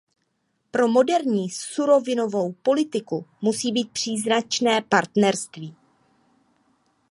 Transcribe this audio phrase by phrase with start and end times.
[0.71, 5.75] Pro moderní surovinovou politiku musí být příznačné partnerství.